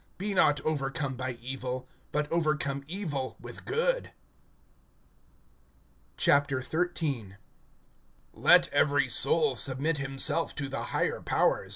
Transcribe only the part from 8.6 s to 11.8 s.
every soul submit himself to the higher powers.